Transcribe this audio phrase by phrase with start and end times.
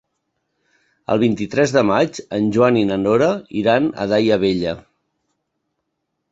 [1.15, 3.29] El vint-i-tres de maig en Joan i na Nora
[3.63, 4.77] iran a Daia Vella.